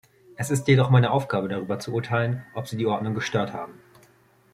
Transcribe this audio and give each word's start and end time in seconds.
Es 0.35 0.49
ist 0.49 0.67
jedoch 0.67 0.89
meine 0.89 1.11
Aufgabe, 1.11 1.47
darüber 1.47 1.77
zu 1.77 1.93
urteilen, 1.93 2.43
ob 2.55 2.67
Sie 2.67 2.75
die 2.75 2.87
Ordnung 2.87 3.13
gestört 3.13 3.53
haben. 3.53 3.75